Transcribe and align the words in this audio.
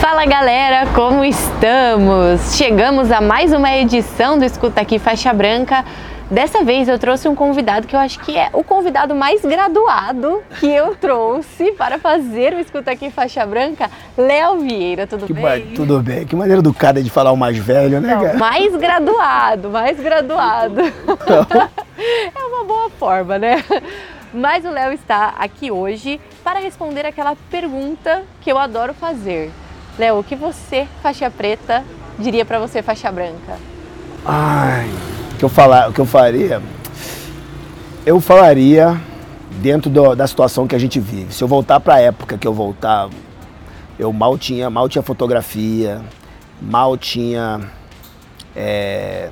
Fala 0.00 0.24
galera, 0.24 0.86
como 0.94 1.24
estamos? 1.24 2.56
Chegamos 2.56 3.10
a 3.10 3.20
mais 3.20 3.52
uma 3.52 3.70
edição 3.76 4.38
do 4.38 4.44
Escuta 4.44 4.80
Aqui 4.80 4.98
Faixa 4.98 5.32
Branca. 5.32 5.84
Dessa 6.30 6.62
vez 6.62 6.88
eu 6.88 6.96
trouxe 6.98 7.28
um 7.28 7.34
convidado 7.34 7.86
que 7.88 7.94
eu 7.96 8.00
acho 8.00 8.20
que 8.20 8.36
é 8.38 8.48
o 8.52 8.62
convidado 8.62 9.14
mais 9.16 9.42
graduado 9.44 10.40
que 10.60 10.66
eu 10.66 10.94
trouxe 10.94 11.72
para 11.72 11.98
fazer 11.98 12.54
o 12.54 12.60
Escuta 12.60 12.92
Aqui 12.92 13.10
Faixa 13.10 13.44
Branca, 13.44 13.90
Léo 14.16 14.60
Vieira, 14.60 15.06
tudo 15.06 15.26
Que 15.26 15.32
bem? 15.32 15.42
ba- 15.42 15.74
Tudo 15.76 16.00
bem. 16.00 16.24
Que 16.26 16.36
maneira 16.36 16.60
educada 16.60 17.02
de 17.02 17.10
falar 17.10 17.32
o 17.32 17.36
mais 17.36 17.58
velho, 17.58 18.00
né, 18.00 18.14
Não, 18.14 18.22
cara? 18.22 18.38
mais 18.38 18.74
graduado, 18.76 19.70
mais 19.70 19.98
graduado. 20.00 20.80
é 21.98 22.44
uma 22.46 22.64
boa 22.64 22.90
forma, 22.90 23.38
né? 23.38 23.62
Mas 24.32 24.64
o 24.64 24.70
Léo 24.70 24.92
está 24.92 25.34
aqui 25.38 25.70
hoje 25.72 26.20
para 26.44 26.60
responder 26.60 27.04
aquela 27.04 27.36
pergunta 27.50 28.22
que 28.40 28.50
eu 28.50 28.56
adoro 28.58 28.94
fazer. 28.94 29.50
Léo, 30.00 30.18
o 30.20 30.24
que 30.24 30.34
você, 30.34 30.88
faixa 31.02 31.30
preta, 31.30 31.84
diria 32.18 32.42
para 32.42 32.58
você, 32.58 32.80
faixa 32.82 33.12
branca? 33.12 33.58
Ai, 34.24 34.88
o 35.34 35.36
que 35.36 35.44
eu 35.44 35.48
falar, 35.50 35.90
o 35.90 35.92
que 35.92 36.00
eu 36.00 36.06
faria? 36.06 36.62
Eu 38.06 38.18
falaria 38.18 38.98
dentro 39.60 39.90
do- 39.90 40.14
da 40.14 40.26
situação 40.26 40.66
que 40.66 40.74
a 40.74 40.78
gente 40.78 40.98
vive. 40.98 41.34
Se 41.34 41.44
eu 41.44 41.48
voltar 41.48 41.80
para 41.80 41.96
a 41.96 42.00
época 42.00 42.38
que 42.38 42.46
eu 42.48 42.54
voltava, 42.54 43.12
eu 43.98 44.10
mal 44.10 44.38
tinha, 44.38 44.70
mal 44.70 44.88
tinha 44.88 45.02
fotografia, 45.02 46.00
mal 46.62 46.96
tinha 46.96 47.60
é, 48.56 49.28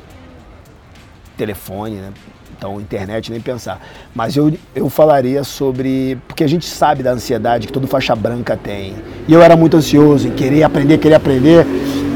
telefone, 1.39 1.95
né? 1.97 2.12
Então, 2.59 2.81
internet 2.81 3.31
nem 3.31 3.41
pensar. 3.41 3.81
Mas 4.12 4.37
eu, 4.37 4.53
eu 4.75 4.91
falaria 4.91 5.45
sobre. 5.45 6.19
Porque 6.27 6.42
a 6.42 6.48
gente 6.48 6.67
sabe 6.67 7.05
da 7.05 7.12
ansiedade 7.12 7.69
que 7.69 7.73
todo 7.73 7.87
faixa 7.87 8.17
branca 8.17 8.56
tem. 8.61 8.97
E 9.28 9.33
eu 9.33 9.41
era 9.41 9.56
muito 9.56 9.77
ansioso 9.77 10.27
em 10.27 10.33
querer 10.33 10.65
aprender, 10.65 10.98
querer 10.98 11.15
aprender. 11.15 11.65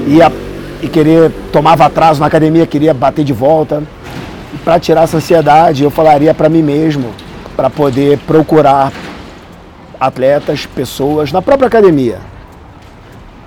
E, 0.09 0.21
a- 0.21 0.33
e 0.83 0.89
querer. 0.89 1.31
Tomava 1.53 1.87
atraso 1.87 2.19
na 2.19 2.27
academia, 2.27 2.67
queria 2.67 2.93
bater 2.93 3.25
de 3.25 3.33
volta. 3.33 3.85
E 4.53 4.59
para 4.59 4.81
tirar 4.81 5.03
essa 5.05 5.19
ansiedade, 5.19 5.85
eu 5.85 5.91
falaria 5.91 6.35
para 6.35 6.49
mim 6.49 6.61
mesmo, 6.63 7.13
para 7.57 7.71
poder 7.71 8.19
procurar 8.27 8.93
atletas, 10.01 10.67
pessoas 10.67 11.31
na 11.31 11.41
própria 11.41 11.69
academia. 11.69 12.19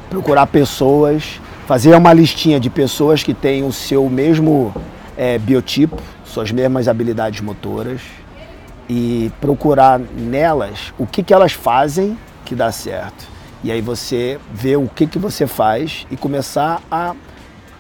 Procurar 0.09 0.47
pessoas, 0.47 1.41
fazer 1.67 1.93
uma 1.93 2.13
listinha 2.13 2.57
de 2.57 2.69
pessoas 2.69 3.21
que 3.21 3.33
têm 3.33 3.63
o 3.65 3.71
seu 3.73 4.07
mesmo 4.09 4.73
eh, 5.17 5.37
biotipo, 5.37 6.01
suas 6.35 6.51
mesmas 6.51 6.89
habilidades 6.89 7.39
motoras 7.39 8.01
e 8.89 9.31
procurar 9.39 9.97
nelas 9.99 10.93
o 10.97 11.07
que, 11.07 11.23
que 11.23 11.33
elas 11.33 11.53
fazem 11.53 12.17
que 12.43 12.53
dá 12.53 12.71
certo. 12.73 13.25
E 13.63 13.71
aí 13.71 13.81
você 13.81 14.37
vê 14.53 14.75
o 14.75 14.87
que, 14.87 15.07
que 15.07 15.17
você 15.17 15.47
faz 15.47 16.05
e 16.11 16.17
começar 16.17 16.81
a 16.91 17.15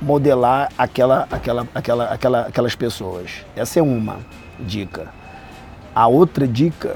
modelar 0.01 0.71
aquela, 0.77 1.27
aquela, 1.29 1.67
aquela, 1.75 2.05
aquela, 2.05 2.41
aquelas 2.41 2.75
pessoas. 2.75 3.45
Essa 3.57 3.79
é 3.79 3.83
uma 3.83 4.19
dica. 4.59 5.09
A 5.93 6.07
outra 6.07 6.47
dica 6.47 6.95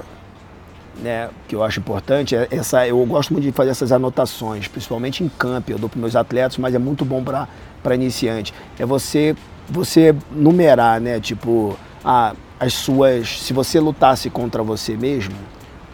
né, 1.01 1.29
que 1.47 1.55
eu 1.55 1.63
acho 1.63 1.81
importante 1.81 2.37
é 2.37 2.47
essa. 2.49 2.87
Eu 2.87 3.05
gosto 3.05 3.33
muito 3.33 3.43
de 3.43 3.51
fazer 3.51 3.71
essas 3.71 3.91
anotações, 3.91 4.67
principalmente 4.67 5.25
em 5.25 5.29
camp. 5.29 5.69
Eu 5.69 5.77
dou 5.77 5.89
para 5.89 5.99
meus 5.99 6.15
atletas, 6.15 6.57
mas 6.57 6.73
é 6.73 6.79
muito 6.79 7.03
bom 7.03 7.21
para 7.21 7.95
iniciante. 7.95 8.53
É 8.79 8.85
você 8.85 9.35
você 9.69 10.15
numerar, 10.31 10.99
né, 10.99 11.19
tipo, 11.19 11.77
ah, 12.03 12.33
as 12.59 12.73
suas. 12.73 13.41
Se 13.41 13.53
você 13.53 13.79
lutasse 13.79 14.29
contra 14.29 14.61
você 14.63 14.95
mesmo, 14.97 15.35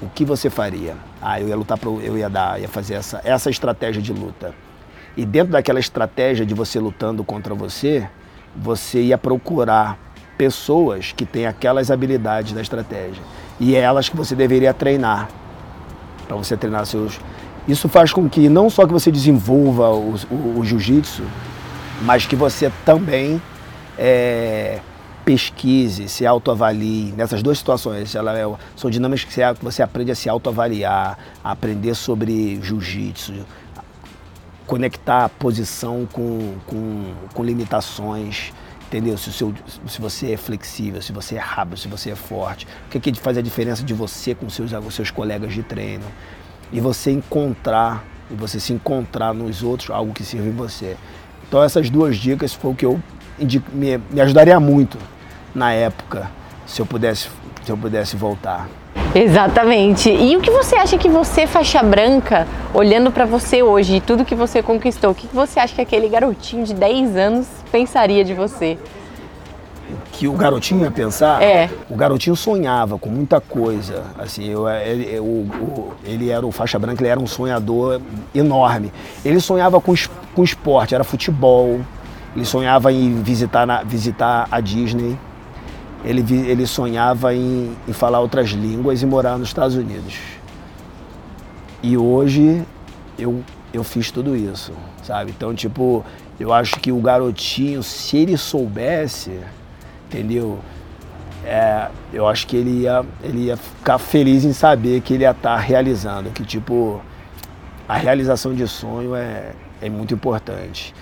o 0.02 0.08
que 0.10 0.24
você 0.26 0.50
faria? 0.50 0.96
Ah, 1.22 1.40
eu 1.40 1.48
ia 1.48 1.56
lutar 1.56 1.78
pro, 1.78 2.00
eu 2.02 2.18
ia 2.18 2.30
dar, 2.30 2.60
ia 2.60 2.68
fazer 2.68 2.96
essa 2.96 3.22
essa 3.24 3.50
estratégia 3.50 4.02
de 4.02 4.14
luta. 4.14 4.54
E 5.18 5.26
dentro 5.26 5.54
daquela 5.54 5.80
estratégia 5.80 6.46
de 6.46 6.54
você 6.54 6.80
lutando 6.80 7.24
contra 7.24 7.54
você, 7.56 8.08
você 8.56 9.02
ia 9.02 9.18
procurar 9.18 9.98
pessoas 10.38 11.14
que 11.16 11.26
têm 11.26 11.46
aquelas 11.46 11.90
habilidades 11.90 12.52
da 12.54 12.62
estratégia. 12.62 13.24
E 13.60 13.76
é 13.76 13.80
elas 13.80 14.10
que 14.10 14.18
você 14.18 14.36
deveria 14.36 14.74
treinar. 14.74 15.30
Para 16.28 16.36
você 16.36 16.58
treinar 16.58 16.86
seus. 16.86 17.20
Isso 17.68 17.88
faz 17.88 18.12
com 18.12 18.28
que 18.30 18.50
não 18.50 18.70
só 18.70 18.86
que 18.86 18.92
você 18.92 19.10
desenvolva 19.12 19.90
o, 19.90 20.16
o- 20.30 20.60
o 20.60 20.66
jiu-jitsu, 20.66 21.24
mas 22.02 22.26
que 22.26 22.36
você 22.36 22.72
também 22.84 23.42
é, 23.98 24.80
pesquise, 25.26 26.08
se 26.08 26.26
autoavalie. 26.26 27.14
Nessas 27.18 27.42
duas 27.42 27.58
situações, 27.58 28.14
ela 28.16 28.38
é, 28.38 28.46
são 28.76 28.90
dinâmicas 28.90 29.26
que 29.26 29.64
você, 29.64 29.82
aprende 29.82 30.12
a 30.12 30.16
se 30.16 30.30
autoavaliar, 30.30 31.18
a 31.44 31.52
aprender 31.52 31.96
sobre 31.96 32.60
jiu-jitsu, 32.62 33.34
conectar 34.68 35.26
a 35.26 35.30
posição 35.30 36.08
com, 36.12 36.56
com, 36.68 37.14
com 37.34 37.44
limitações, 37.44 38.54
entendeu? 38.88 39.18
Se, 39.18 39.34
seu, 39.34 39.54
se 39.88 40.00
você 40.00 40.34
é 40.34 40.38
flexível, 40.38 41.02
se 41.02 41.12
você 41.12 41.36
é 41.36 41.40
rápido, 41.40 41.78
se 41.78 41.88
você 41.88 42.12
é 42.12 42.16
forte, 42.16 42.68
o 42.86 42.90
que, 42.90 43.00
que 43.00 43.20
faz 43.20 43.38
a 43.38 43.42
diferença 43.42 43.84
de 43.84 43.94
você 43.94 44.36
com 44.36 44.50
seus, 44.50 44.72
seus 44.92 45.12
colegas 45.12 45.54
de 45.54 45.64
treino. 45.64 46.06
E 46.72 46.80
você 46.80 47.12
encontrar, 47.12 48.04
e 48.30 48.36
você 48.36 48.60
se 48.60 48.74
encontrar 48.74 49.34
nos 49.34 49.64
outros 49.64 49.90
algo 49.90 50.14
que 50.14 50.24
sirva 50.24 50.48
em 50.48 50.52
você. 50.52 50.98
Então 51.48 51.62
essas 51.64 51.90
duas 51.90 52.18
dicas 52.18 52.54
foi 52.54 52.72
o 52.72 52.76
que 52.76 52.86
eu 52.86 53.02
me, 53.40 53.98
me 54.10 54.22
ajudaria 54.22 54.60
muito 54.60 54.98
na 55.54 55.72
época, 55.72 56.30
se 56.66 56.82
eu 56.82 56.86
pudesse, 56.86 57.30
se 57.64 57.72
eu 57.72 57.78
pudesse 57.78 58.16
voltar. 58.16 58.68
Exatamente. 59.14 60.10
E 60.10 60.36
o 60.36 60.42
que 60.42 60.52
você 60.52 60.76
acha 60.76 60.98
que 60.98 61.08
você, 61.08 61.48
faixa 61.48 61.82
branca, 61.82 62.46
olhando 62.74 63.12
para 63.12 63.26
você 63.26 63.64
hoje 63.64 63.96
e 63.98 64.02
tudo 64.02 64.26
que 64.26 64.36
você 64.36 64.62
conquistou, 64.62 65.12
o 65.12 65.16
que 65.16 65.28
você 65.34 65.60
acha 65.60 65.74
que 65.76 65.82
aquele 65.82 66.10
garotinho 66.10 66.66
de 66.66 66.74
10 66.74 67.16
anos 67.16 67.48
pensaria 67.72 68.24
de 68.24 68.34
você? 68.34 68.78
que 70.12 70.28
o 70.30 70.34
garotinho 70.34 70.82
ia 70.82 70.90
pensar, 70.92 71.44
É. 71.44 71.70
o 71.90 71.96
garotinho 71.96 72.36
sonhava 72.38 72.98
com 72.98 73.10
muita 73.10 73.42
coisa. 73.42 74.04
Assim, 74.18 74.46
eu, 74.50 74.68
ele, 74.68 75.10
eu- 75.14 75.24
o- 75.26 75.94
ele 76.06 76.30
era 76.30 76.46
o 76.48 76.52
faixa 76.54 76.80
branca, 76.80 77.02
ele 77.04 77.10
era 77.10 77.20
um 77.20 77.28
sonhador 77.28 78.00
enorme. 78.34 78.94
Ele 79.26 79.40
sonhava 79.42 79.80
com, 79.82 79.94
com 80.34 80.42
esporte, 80.44 80.96
era 80.96 81.04
futebol. 81.04 81.82
Ele 82.36 82.46
sonhava 82.46 82.92
em 82.92 83.22
visitar, 83.22 83.66
na- 83.66 83.84
visitar 83.84 84.48
a 84.52 84.60
Disney. 84.60 85.18
Ele, 86.04 86.22
ele 86.48 86.68
sonhava 86.68 87.34
em, 87.34 87.76
em 87.88 87.94
falar 87.94 88.20
outras 88.20 88.50
línguas 88.50 89.02
e 89.02 89.06
morar 89.06 89.38
nos 89.38 89.48
Estados 89.48 89.76
Unidos. 89.76 90.16
E 91.82 91.98
hoje 91.98 92.64
eu, 93.18 93.42
eu 93.74 93.84
fiz 93.84 94.12
tudo 94.12 94.36
isso, 94.36 94.74
sabe? 95.04 95.32
Então, 95.36 95.54
tipo, 95.54 96.04
eu 96.40 96.52
acho 96.54 96.80
que 96.80 96.92
o 96.92 97.00
garotinho, 97.00 97.82
se 97.82 98.18
ele 98.18 98.38
soubesse, 98.38 99.40
entendeu? 100.08 100.60
É, 101.44 101.88
eu 102.12 102.28
acho 102.28 102.48
que 102.48 102.56
ele 102.58 102.82
ia, 102.82 103.06
ele 103.24 103.46
ia 103.46 103.58
ficar 103.58 103.98
feliz 104.00 104.44
em 104.44 104.54
saber 104.54 105.02
que 105.02 105.14
ele 105.14 105.24
ia 105.24 105.32
estar 105.32 105.58
realizando, 105.58 106.32
que 106.32 106.44
tipo, 106.44 107.00
a 107.88 107.96
realização 107.96 108.54
de 108.54 108.68
sonho 108.68 109.16
é, 109.16 109.52
é 109.82 109.90
muito 109.90 110.14
importante. 110.14 110.94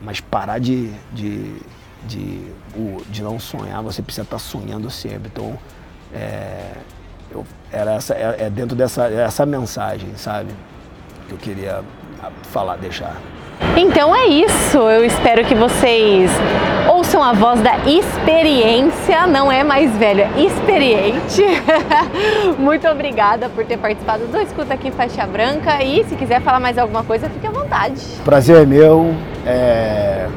Mas 0.00 0.20
parar 0.20 0.58
de, 0.58 0.90
de, 1.12 1.56
de, 2.04 2.52
de 3.10 3.22
não 3.22 3.38
sonhar, 3.38 3.82
você 3.82 4.00
precisa 4.00 4.22
estar 4.22 4.38
sonhando 4.38 4.90
sempre. 4.90 5.30
Então, 5.32 5.58
é, 6.14 6.72
eu, 7.30 7.44
era 7.72 7.94
essa, 7.94 8.14
é, 8.14 8.36
é 8.46 8.50
dentro 8.50 8.76
dessa 8.76 9.08
essa 9.08 9.44
mensagem, 9.44 10.10
sabe? 10.16 10.52
Que 11.26 11.32
eu 11.32 11.38
queria 11.38 11.82
ah, 12.22 12.30
falar, 12.44 12.76
deixar. 12.76 13.16
Então 13.76 14.14
é 14.14 14.26
isso. 14.26 14.78
Eu 14.78 15.04
espero 15.04 15.44
que 15.44 15.54
vocês 15.54 16.30
ouçam 17.18 17.24
a 17.24 17.32
voz 17.32 17.60
da 17.60 17.78
experiência, 17.78 19.26
não 19.26 19.50
é 19.50 19.64
mais 19.64 19.94
velho, 19.96 20.20
é 20.20 20.40
experiente. 20.40 21.42
Muito 22.58 22.86
obrigada 22.86 23.48
por 23.48 23.64
ter 23.64 23.76
participado 23.76 24.26
do 24.26 24.38
Escuta 24.40 24.74
Aqui 24.74 24.90
Faixa 24.90 25.26
Branca 25.26 25.82
e 25.82 26.04
se 26.04 26.14
quiser 26.14 26.40
falar 26.40 26.60
mais 26.60 26.78
alguma 26.78 27.02
coisa, 27.02 27.28
fique 27.28 27.46
à 27.46 27.50
vontade. 27.50 28.00
prazer 28.24 28.62
é 28.62 28.66
meu. 28.66 29.14
é, 29.44 30.28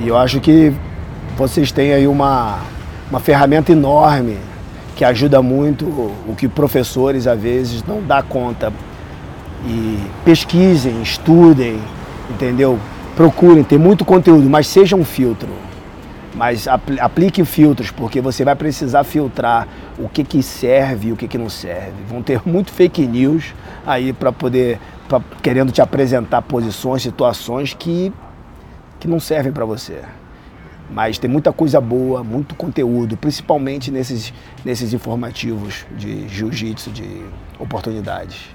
E 0.00 0.08
eu 0.08 0.16
acho 0.16 0.40
que 0.40 0.72
vocês 1.36 1.70
têm 1.70 1.92
aí 1.92 2.06
uma, 2.06 2.60
uma 3.10 3.20
ferramenta 3.20 3.72
enorme 3.72 4.38
que 4.96 5.04
ajuda 5.04 5.42
muito 5.42 5.84
o 5.84 6.34
que 6.36 6.48
professores 6.48 7.26
às 7.26 7.38
vezes 7.38 7.84
não 7.84 8.02
dá 8.02 8.22
conta. 8.22 8.72
E 9.66 9.98
pesquisem, 10.24 11.02
estudem, 11.02 11.78
entendeu? 12.30 12.78
Procurem, 13.16 13.62
tem 13.62 13.78
muito 13.78 14.04
conteúdo, 14.04 14.48
mas 14.48 14.66
seja 14.66 14.96
um 14.96 15.04
filtro. 15.04 15.48
Mas 16.34 16.66
apl 16.66 16.98
aplique 16.98 17.44
filtros, 17.44 17.90
porque 17.90 18.20
você 18.20 18.44
vai 18.44 18.54
precisar 18.54 19.04
filtrar 19.04 19.68
o 19.98 20.08
que, 20.08 20.24
que 20.24 20.42
serve 20.42 21.08
e 21.08 21.12
o 21.12 21.16
que, 21.16 21.28
que 21.28 21.36
não 21.36 21.50
serve. 21.50 21.92
Vão 22.08 22.22
ter 22.22 22.40
muito 22.48 22.72
fake 22.72 23.06
news 23.06 23.54
aí 23.86 24.12
para 24.12 24.32
poder, 24.32 24.78
pra, 25.08 25.20
querendo 25.42 25.70
te 25.70 25.82
apresentar 25.82 26.40
posições, 26.42 27.02
situações 27.02 27.74
que, 27.74 28.10
que 28.98 29.06
não 29.06 29.20
servem 29.20 29.52
para 29.52 29.66
você. 29.66 30.00
Mas 30.90 31.18
tem 31.18 31.28
muita 31.28 31.52
coisa 31.52 31.80
boa, 31.80 32.24
muito 32.24 32.54
conteúdo, 32.54 33.16
principalmente 33.16 33.90
nesses, 33.90 34.32
nesses 34.64 34.92
informativos 34.92 35.86
de 35.96 36.28
jiu-jitsu, 36.28 36.90
de 36.90 37.24
oportunidades. 37.58 38.48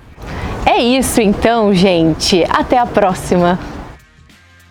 É 0.66 0.78
isso 0.82 1.22
então, 1.22 1.74
gente. 1.74 2.44
Até 2.50 2.78
a 2.78 2.86
próxima. 2.86 3.60